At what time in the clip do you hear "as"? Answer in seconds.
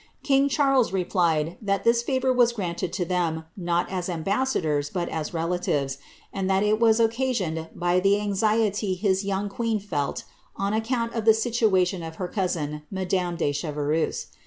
3.91-4.07, 5.09-5.31